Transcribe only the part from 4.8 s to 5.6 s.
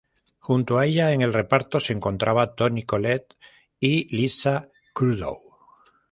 Kudrow.